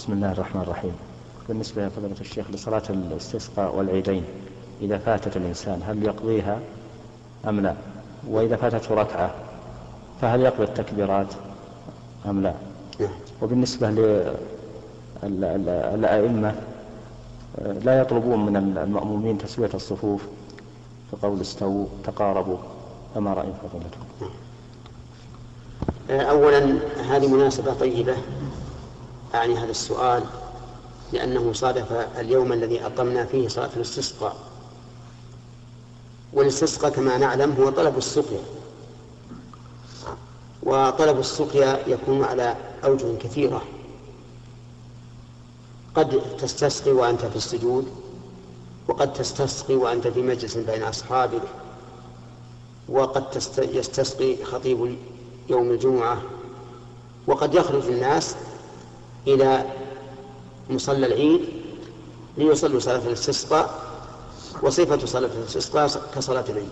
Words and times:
بسم 0.00 0.12
الله 0.12 0.32
الرحمن 0.32 0.62
الرحيم. 0.62 0.92
بالنسبة 1.48 1.86
لفضيلة 1.86 2.20
الشيخ 2.20 2.50
لصلاة 2.50 2.82
الاستسقاء 2.90 3.76
والعيدين 3.76 4.24
إذا 4.82 4.98
فاتت 4.98 5.36
الإنسان 5.36 5.82
هل 5.86 6.02
يقضيها 6.02 6.60
أم 7.48 7.60
لا؟ 7.60 7.74
وإذا 8.28 8.56
فاتته 8.56 8.94
ركعة 8.94 9.34
فهل 10.20 10.40
يقضي 10.40 10.64
التكبيرات 10.64 11.26
أم 12.26 12.42
لا. 12.42 12.54
وبالنسبة 13.42 13.90
للأئمة 15.22 16.54
لا 17.58 18.00
يطلبون 18.00 18.46
من 18.46 18.56
المأمومين 18.56 19.38
تسوية 19.38 19.70
الصفوف 19.74 20.22
فقول 21.12 21.40
استووا 21.40 21.86
تقاربوا 22.04 22.58
فما 23.14 23.34
رأي 23.34 23.52
فضيلتكم 23.62 24.06
أولا 26.10 26.78
هذه 27.10 27.34
مناسبة 27.34 27.74
طيبة. 27.74 28.14
أعني 29.34 29.54
هذا 29.56 29.70
السؤال 29.70 30.24
لأنه 31.12 31.52
صادف 31.52 31.92
اليوم 31.92 32.52
الذي 32.52 32.86
أقمنا 32.86 33.24
فيه 33.24 33.48
صلاة 33.48 33.70
الاستسقاء. 33.76 34.36
والاستسقاء 36.32 36.90
كما 36.90 37.18
نعلم 37.18 37.52
هو 37.52 37.70
طلب 37.70 37.98
السقيا. 37.98 38.40
وطلب 40.62 41.18
السقيا 41.18 41.88
يكون 41.88 42.24
على 42.24 42.56
أوجه 42.84 43.16
كثيرة. 43.20 43.62
قد 45.94 46.22
تستسقي 46.38 46.92
وأنت 46.92 47.24
في 47.24 47.36
السجود 47.36 47.88
وقد 48.88 49.12
تستسقي 49.12 49.74
وأنت 49.74 50.08
في 50.08 50.22
مجلس 50.22 50.56
بين 50.56 50.82
أصحابك 50.82 51.42
وقد 52.88 53.24
يستسقي 53.58 54.44
خطيب 54.44 54.96
يوم 55.48 55.70
الجمعة 55.70 56.22
وقد 57.26 57.54
يخرج 57.54 57.86
الناس 57.86 58.36
إلى 59.26 59.64
مصلى 60.70 61.06
العيد 61.06 61.40
ليصلوا 62.38 62.80
صلاة 62.80 63.06
الاستسقاء 63.06 63.90
وصفة 64.62 65.06
صلاة 65.06 65.30
الاستسقاء 65.38 66.02
كصلاة 66.14 66.44
العيد. 66.48 66.68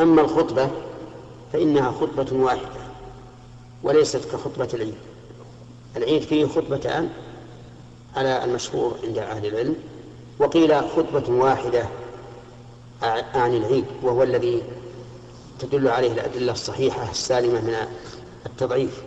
أما 0.00 0.22
الخطبة 0.22 0.70
فإنها 1.52 1.92
خطبة 1.92 2.36
واحدة 2.42 2.82
وليست 3.82 4.24
كخطبة 4.32 4.68
العيد. 4.74 4.94
العيد 5.96 6.22
فيه 6.22 6.46
خطبتان 6.46 7.08
على 8.16 8.44
المشهور 8.44 8.94
عند 9.04 9.18
أهل 9.18 9.46
العلم 9.46 9.76
وقيل 10.38 10.74
خطبة 10.74 11.34
واحدة 11.34 11.88
عن 13.34 13.54
العيد 13.56 13.84
وهو 14.02 14.22
الذي 14.22 14.62
تدل 15.58 15.88
عليه 15.88 16.12
الأدلة 16.12 16.52
الصحيحة 16.52 17.10
السالمة 17.10 17.60
من 17.60 17.76
التضعيف. 18.46 19.02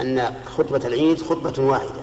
أن 0.00 0.34
خطبة 0.56 0.80
العيد 0.88 1.22
خطبة 1.22 1.64
واحدة 1.64 2.00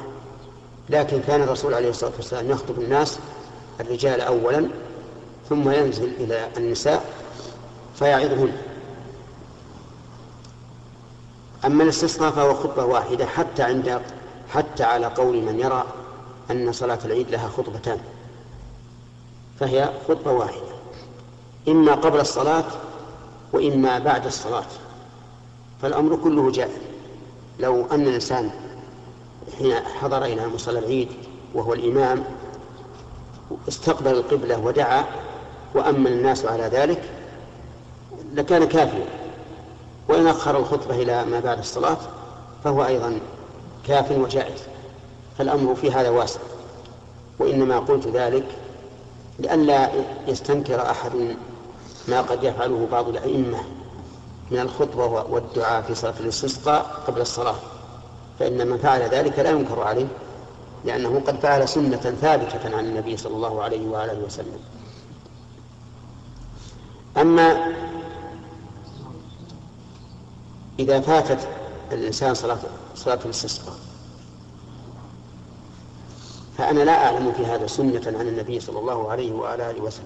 لكن 0.90 1.22
كان 1.28 1.42
الرسول 1.42 1.74
عليه 1.74 1.90
الصلاة 1.90 2.12
والسلام 2.16 2.52
يخطب 2.52 2.80
الناس 2.80 3.20
الرجال 3.80 4.22
أولا 4.22 4.68
ثم 5.50 5.70
ينزل 5.72 6.12
إلى 6.20 6.48
النساء 6.58 7.06
فيعظهن. 7.96 8.52
أما 11.66 11.84
الاستسقاء 11.84 12.32
فهو 12.32 12.54
خطبة 12.54 12.86
واحدة 12.86 13.26
حتى 13.26 13.64
عند 13.64 14.02
حتى 14.50 14.84
على 14.84 15.06
قول 15.06 15.42
من 15.42 15.60
يرى 15.60 15.84
أن 16.52 16.72
صلاة 16.72 17.00
العيد 17.06 17.30
لها 17.30 17.48
خطبتان 17.48 18.00
فهي 19.60 19.90
خطبة 20.08 20.32
واحدة 20.32 20.70
إما 21.68 21.96
قبل 21.96 22.20
الصلاة 22.20 22.66
وإما 23.54 24.00
بعد 24.00 24.26
الصلاة 24.26 24.66
فالأمر 25.82 26.16
كله 26.16 26.52
جائز. 26.52 26.72
لو 27.60 27.86
أن 27.92 28.08
الإنسان 28.08 28.50
حين 29.58 29.74
حضر 29.74 30.26
إلى 30.26 30.48
مصلى 30.48 30.80
العيد 30.80 31.10
وهو 31.54 31.74
الإمام 31.74 32.24
استقبل 33.68 34.12
القبلة 34.12 34.60
ودعا 34.60 35.06
وأمن 35.76 36.08
الناس 36.08 36.46
على 36.46 36.64
ذلك 36.64 37.02
لكان 38.34 38.68
كافيا. 38.68 39.06
وإن 40.10 40.28
أخر 40.28 40.58
الخطبة 40.58 40.96
إلى 40.96 41.26
ما 41.26 41.40
بعد 41.40 41.60
الصلاة 41.60 41.98
فهو 42.64 42.86
أيضا 42.86 43.20
كاف 43.88 44.12
وجائز. 44.12 44.60
فالأمر 45.38 45.76
في 45.76 45.92
هذا 45.92 46.10
واسع. 46.10 46.40
وإنما 47.40 47.80
قلت 47.80 48.08
ذلك 48.08 48.46
لئلا 49.40 49.90
يستنكر 50.28 50.82
أحد 50.92 51.36
ما 52.08 52.22
قد 52.22 52.44
يفعله 52.44 52.88
بعض 52.92 53.10
الأئمة. 53.10 53.60
من 54.52 54.60
الخطبة 54.60 55.06
والدعاء 55.06 55.82
في 55.82 55.96
صلاة 55.96 56.14
الاستسقاء 56.20 57.04
قبل 57.08 57.22
الصلاة. 57.22 57.56
فإن 58.40 58.68
من 58.68 58.78
فعل 58.78 59.02
ذلك 59.02 59.40
لا 59.40 59.50
ينكر 59.50 59.82
عليه 59.82 60.08
لأنه 60.86 61.22
قد 61.28 61.40
فعل 61.40 61.70
سنة 61.70 61.98
ثابتة 61.98 62.78
عن 62.78 62.86
النبي 62.86 63.18
صلى 63.18 63.36
الله 63.36 63.64
عليه 63.64 63.88
وآله 63.88 64.20
وسلم. 64.26 64.60
أما 67.18 67.74
إذا 70.80 71.02
فاتت 71.02 71.48
الإنسان 71.92 72.34
صلاة 72.34 72.58
صلاة 72.96 73.20
الاستسقاء 73.26 73.76
فأنا 76.58 76.84
لا 76.84 77.06
أعلم 77.06 77.34
في 77.34 77.46
هذا 77.46 77.68
سنة 77.68 78.02
عن 78.20 78.28
النبي 78.28 78.60
صلى 78.60 78.80
الله 78.80 79.12
عليه 79.12 79.32
وآله 79.32 79.82
وسلم. 79.82 80.06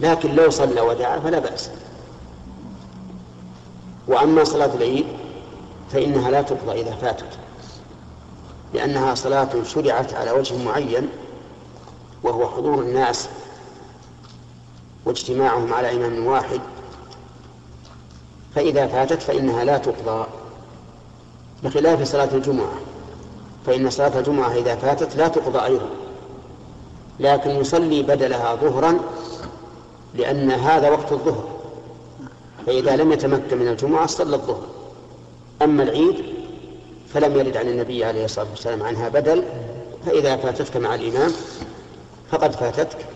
لكن 0.00 0.34
لو 0.34 0.50
صلى 0.50 0.80
ودعا 0.80 1.20
فلا 1.20 1.38
بأس. 1.38 1.70
وأما 4.08 4.44
صلاة 4.44 4.74
العيد 4.74 5.06
فإنها 5.92 6.30
لا 6.30 6.42
تقضى 6.42 6.80
إذا 6.80 6.90
فاتت 6.90 7.38
لأنها 8.74 9.14
صلاة 9.14 9.48
شرعت 9.64 10.14
على 10.14 10.30
وجه 10.30 10.64
معين 10.64 11.08
وهو 12.22 12.48
حضور 12.48 12.82
الناس 12.82 13.28
واجتماعهم 15.04 15.74
على 15.74 15.96
إمام 15.96 16.26
واحد. 16.26 16.60
فإذا 18.54 18.86
فاتت 18.86 19.22
فإنها 19.22 19.64
لا 19.64 19.78
تقضى 19.78 20.26
بخلاف 21.64 22.02
صلاة 22.02 22.28
الجمعة 22.32 22.72
فإن 23.66 23.90
صلاة 23.90 24.18
الجمعة 24.18 24.54
إذا 24.54 24.76
فاتت 24.76 25.16
لا 25.16 25.28
تقضى 25.28 25.64
أيضا 25.64 25.88
لكن 27.20 27.50
يصلي 27.50 28.02
بدلها 28.02 28.54
ظهرا 28.54 28.98
لأن 30.14 30.50
هذا 30.50 30.90
وقت 30.90 31.12
الظهر. 31.12 31.55
فإذا 32.66 32.96
لم 32.96 33.12
يتمكن 33.12 33.58
من 33.58 33.68
الجمعة 33.68 34.06
صلى 34.06 34.36
الظهر. 34.36 34.62
أما 35.62 35.82
العيد 35.82 36.24
فلم 37.14 37.38
يرد 37.38 37.56
عن 37.56 37.68
النبي 37.68 38.04
عليه 38.04 38.24
الصلاة 38.24 38.46
والسلام 38.50 38.82
عنها 38.82 39.08
بدل 39.08 39.44
فإذا 40.06 40.36
فاتتك 40.36 40.76
مع 40.76 40.94
الإمام 40.94 41.32
فقد 42.30 42.52
فاتتك 42.52 43.06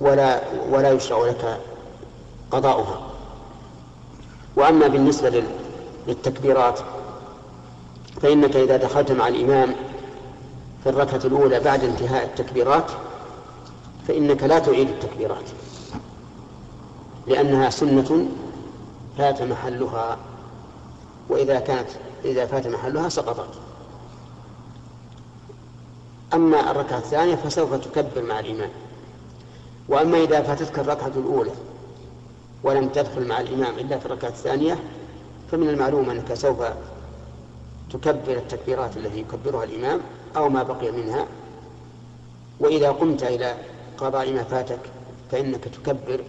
ولا 0.00 0.40
ولا 0.70 0.92
يشرع 0.92 1.26
لك 1.26 1.60
قضاؤها. 2.50 3.00
وأما 4.56 4.86
بالنسبة 4.86 5.42
للتكبيرات 6.06 6.80
فإنك 8.22 8.56
إذا 8.56 8.76
دخلت 8.76 9.12
مع 9.12 9.28
الإمام 9.28 9.74
في 10.82 10.90
الركعة 10.90 11.20
الأولى 11.24 11.60
بعد 11.60 11.84
انتهاء 11.84 12.24
التكبيرات 12.24 12.90
فإنك 14.08 14.42
لا 14.42 14.58
تعيد 14.58 14.88
التكبيرات. 14.88 15.44
لأنها 17.26 17.70
سنة 17.70 18.26
فات 19.18 19.42
محلها 19.42 20.18
وإذا 21.28 21.60
كانت 21.60 21.88
إذا 22.24 22.46
فات 22.46 22.66
محلها 22.66 23.08
سقطت. 23.08 23.48
أما 26.34 26.70
الركعة 26.70 26.98
الثانية 26.98 27.34
فسوف 27.34 27.74
تكبر 27.74 28.22
مع 28.22 28.40
الإمام. 28.40 28.70
وأما 29.88 30.18
إذا 30.18 30.42
فاتتك 30.42 30.78
الركعة 30.78 31.12
الأولى 31.16 31.50
ولم 32.62 32.88
تدخل 32.88 33.26
مع 33.26 33.40
الإمام 33.40 33.78
إلا 33.78 33.98
في 33.98 34.06
الركعة 34.06 34.28
الثانية 34.28 34.78
فمن 35.50 35.68
المعلوم 35.68 36.10
أنك 36.10 36.34
سوف 36.34 36.62
تكبر 37.92 38.32
التكبيرات 38.32 38.96
التي 38.96 39.18
يكبرها 39.18 39.64
الإمام 39.64 40.00
أو 40.36 40.48
ما 40.48 40.62
بقي 40.62 40.92
منها. 40.92 41.26
وإذا 42.60 42.90
قمت 42.90 43.22
إلى 43.22 43.54
قضاء 43.98 44.32
ما 44.32 44.42
فاتك 44.42 44.78
فإنك 45.30 45.64
تكبر 45.64 46.24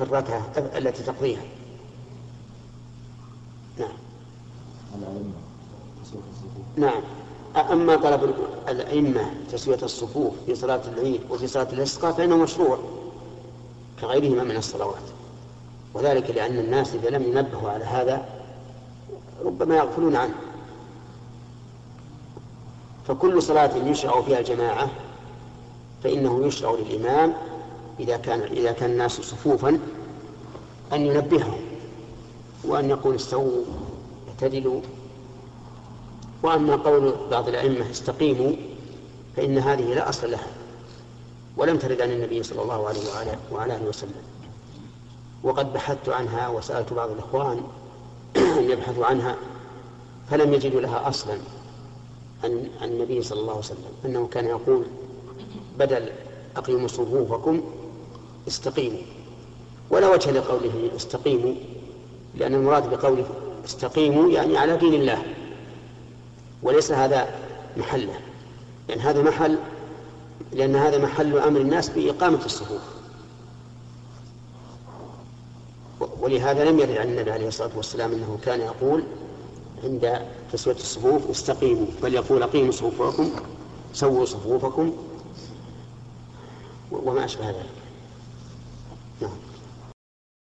الركعة 0.00 0.52
التي 0.56 1.02
تقضيها. 1.02 1.42
نعم. 3.78 3.88
نعم. 6.76 7.02
أما 7.70 7.96
طلب 7.96 8.34
الأئمة 8.68 9.30
تسوية 9.52 9.78
الصفوف 9.82 10.34
في 10.46 10.54
صلاة 10.54 10.80
العيد 10.88 11.20
وفي 11.30 11.46
صلاة 11.46 11.68
الاستسقاء 11.72 12.12
فإنه 12.12 12.36
مشروع 12.36 12.78
كغيرهما 14.00 14.44
من 14.44 14.56
الصلوات. 14.56 15.02
وذلك 15.94 16.30
لأن 16.30 16.58
الناس 16.58 16.94
إذا 16.94 17.10
لم 17.10 17.22
ينبهوا 17.22 17.70
على 17.70 17.84
هذا 17.84 18.28
ربما 19.44 19.76
يغفلون 19.76 20.16
عنه. 20.16 20.34
فكل 23.08 23.42
صلاة 23.42 23.76
يشرع 23.76 24.22
فيها 24.22 24.38
الجماعة 24.38 24.90
فإنه 26.04 26.46
يشرع 26.46 26.70
للإمام 26.70 27.34
إذا 28.00 28.16
كان 28.16 28.40
إذا 28.40 28.72
كان 28.72 28.90
الناس 28.90 29.12
صفوفا 29.12 29.78
أن 30.92 31.06
ينبههم 31.06 31.60
وأن 32.64 32.90
يقول 32.90 33.14
استووا 33.14 33.64
اعتدلوا. 34.28 34.80
وأما 36.42 36.76
قول 36.76 37.14
بعض 37.30 37.48
الأئمة 37.48 37.90
استقيموا 37.90 38.52
فإن 39.36 39.58
هذه 39.58 39.94
لا 39.94 40.08
أصل 40.08 40.30
لها 40.30 40.46
ولم 41.56 41.76
ترد 41.78 42.00
عن 42.00 42.10
النبي 42.10 42.42
صلى 42.42 42.62
الله 42.62 42.88
عليه 42.88 43.00
وعلى 43.52 43.76
آله 43.76 43.88
وسلم. 43.88 44.22
وقد 45.42 45.72
بحثت 45.72 46.08
عنها 46.08 46.48
وسألت 46.48 46.92
بعض 46.92 47.10
الإخوان 47.10 47.60
أن 48.36 48.70
يبحثوا 48.70 49.06
عنها 49.06 49.36
فلم 50.30 50.54
يجدوا 50.54 50.80
لها 50.80 51.08
أصلا 51.08 51.38
عن 52.44 52.68
النبي 52.82 53.22
صلى 53.22 53.40
الله 53.40 53.50
عليه 53.52 53.60
وسلم 53.60 53.92
أنه 54.04 54.26
كان 54.26 54.46
يقول 54.46 54.84
بدل 55.78 56.08
أقيموا 56.56 56.88
صفوفكم 56.88 57.60
استقيموا. 58.48 59.02
ولا 59.90 60.08
وجه 60.08 60.30
لقوله 60.30 60.90
استقيموا 60.96 61.54
لأن 62.34 62.54
المراد 62.54 62.90
بقوله 62.90 63.26
استقيموا 63.64 64.30
يعني 64.30 64.56
على 64.56 64.76
دين 64.76 64.94
الله. 64.94 65.22
وليس 66.62 66.92
هذا 66.92 67.28
محله. 67.76 68.14
لأن 68.88 69.00
هذا 69.00 69.22
محل 69.22 69.58
لأن 70.52 70.76
هذا 70.76 70.98
محل 70.98 71.38
أمر 71.38 71.60
الناس 71.60 71.88
بإقامة 71.88 72.44
الصفوف. 72.44 72.80
ولهذا 76.20 76.64
لم 76.64 76.78
يرد 76.78 76.96
عن 76.96 77.08
النبي 77.08 77.30
عليه 77.30 77.48
الصلاة 77.48 77.70
والسلام 77.76 78.12
أنه 78.12 78.38
كان 78.44 78.60
يقول 78.60 79.02
عند 79.84 80.20
تسوية 80.52 80.74
الصفوف 80.74 81.30
استقيموا 81.30 81.86
بل 82.02 82.14
يقول 82.14 82.42
أقيموا 82.42 82.72
صفوفكم 82.72 83.30
سووا 83.92 84.24
صفوفكم 84.24 84.92
وما 86.92 87.24
أشبه 87.24 87.48
ذلك. 87.48 87.75